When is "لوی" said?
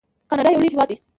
0.61-0.71